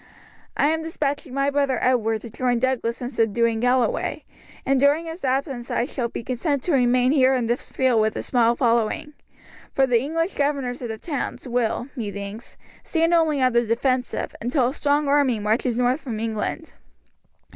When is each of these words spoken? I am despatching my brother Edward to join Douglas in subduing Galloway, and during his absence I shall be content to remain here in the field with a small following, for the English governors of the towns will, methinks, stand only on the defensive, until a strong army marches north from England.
I 0.57 0.69
am 0.69 0.81
despatching 0.81 1.31
my 1.31 1.51
brother 1.51 1.77
Edward 1.79 2.21
to 2.21 2.31
join 2.31 2.57
Douglas 2.57 3.03
in 3.03 3.11
subduing 3.11 3.59
Galloway, 3.59 4.23
and 4.65 4.79
during 4.79 5.05
his 5.05 5.23
absence 5.23 5.69
I 5.69 5.85
shall 5.85 6.07
be 6.07 6.23
content 6.23 6.63
to 6.63 6.71
remain 6.73 7.11
here 7.11 7.35
in 7.35 7.45
the 7.45 7.55
field 7.55 8.01
with 8.01 8.15
a 8.15 8.23
small 8.23 8.55
following, 8.55 9.13
for 9.75 9.85
the 9.85 10.01
English 10.01 10.33
governors 10.33 10.81
of 10.81 10.89
the 10.89 10.97
towns 10.97 11.47
will, 11.47 11.89
methinks, 11.95 12.57
stand 12.83 13.13
only 13.13 13.43
on 13.43 13.53
the 13.53 13.61
defensive, 13.63 14.33
until 14.41 14.69
a 14.69 14.73
strong 14.73 15.07
army 15.07 15.39
marches 15.39 15.77
north 15.77 16.01
from 16.01 16.19
England. 16.19 16.73